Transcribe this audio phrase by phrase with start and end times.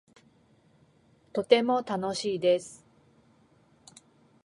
[1.31, 2.83] とても楽しいです